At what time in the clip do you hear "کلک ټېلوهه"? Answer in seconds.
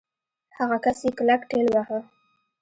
1.17-1.99